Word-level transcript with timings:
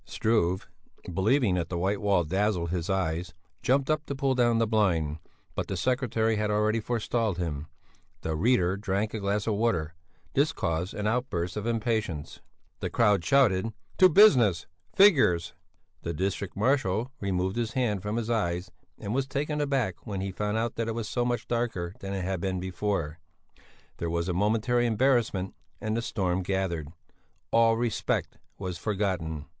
Struve, 0.03 0.67
believing 1.13 1.53
that 1.53 1.69
the 1.69 1.77
white 1.77 2.01
wall 2.01 2.23
dazzled 2.23 2.71
his 2.71 2.89
eyes, 2.89 3.35
jumped 3.61 3.87
up 3.87 4.03
to 4.07 4.15
pull 4.15 4.33
down 4.33 4.57
the 4.57 4.65
blind, 4.65 5.19
but 5.53 5.67
the 5.67 5.77
secretary 5.77 6.37
had 6.37 6.49
already 6.49 6.79
forestalled 6.79 7.37
him. 7.37 7.67
The 8.21 8.35
reader 8.35 8.77
drank 8.77 9.13
a 9.13 9.19
glass 9.19 9.45
of 9.45 9.53
water. 9.53 9.93
This 10.33 10.53
caused 10.53 10.95
an 10.95 11.05
outburst 11.05 11.55
of 11.55 11.67
impatience. 11.67 12.41
"To 12.79 13.69
business! 14.11 14.65
Figures!" 14.95 15.53
The 16.01 16.15
district 16.15 16.55
marshal 16.57 17.11
removed 17.19 17.55
his 17.55 17.73
hand 17.73 18.01
from 18.01 18.15
his 18.15 18.31
eyes 18.31 18.71
and 18.97 19.13
was 19.13 19.27
taken 19.27 19.61
aback 19.61 20.07
when 20.07 20.19
he 20.19 20.31
found 20.31 20.57
that 20.57 20.87
it 20.87 20.95
was 20.95 21.07
so 21.07 21.23
much 21.23 21.47
darker 21.47 21.93
than 21.99 22.11
it 22.15 22.23
had 22.25 22.41
been 22.41 22.59
before. 22.59 23.19
There 23.97 24.09
was 24.09 24.27
a 24.27 24.33
momentary 24.33 24.87
embarrassment 24.87 25.53
and 25.79 25.95
the 25.95 26.01
storm 26.01 26.41
gathered. 26.41 26.89
All 27.53 27.77
respect 27.77 28.39
was 28.57 28.79
forgotten. 28.79 29.45